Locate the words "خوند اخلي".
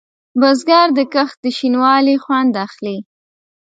2.23-2.97